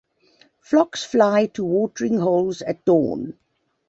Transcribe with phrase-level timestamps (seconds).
[0.61, 3.37] Flocks fly to watering holes at dawn.